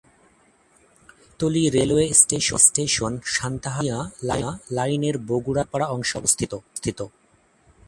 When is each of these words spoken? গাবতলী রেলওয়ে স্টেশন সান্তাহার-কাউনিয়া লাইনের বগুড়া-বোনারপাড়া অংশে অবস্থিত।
গাবতলী 1.09 1.63
রেলওয়ে 1.69 2.05
স্টেশন 2.13 3.13
সান্তাহার-কাউনিয়া 3.25 3.99
লাইনের 4.71 5.15
বগুড়া-বোনারপাড়া 5.17 5.87
অংশে 5.87 6.15
অবস্থিত। 6.17 6.51